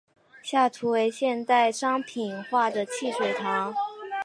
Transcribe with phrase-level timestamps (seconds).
[0.41, 3.71] 下图为现代商品化的汽水糖。